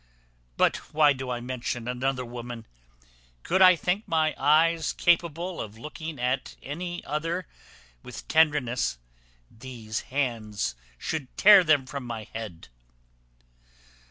But 0.57 0.77
why 0.95 1.13
do 1.13 1.29
I 1.29 1.41
mention 1.41 1.87
another 1.87 2.25
woman? 2.25 2.65
Could 3.43 3.61
I 3.61 3.75
think 3.75 4.07
my 4.07 4.33
eyes 4.35 4.93
capable 4.93 5.61
of 5.61 5.77
looking 5.77 6.17
at 6.19 6.55
any 6.63 7.05
other 7.05 7.47
with 8.01 8.27
tenderness, 8.27 8.97
these 9.51 9.99
hands 10.09 10.73
should 10.97 11.27
tear 11.37 11.63
them 11.63 11.85
from 11.85 12.03
my 12.03 12.23
head. 12.33 12.69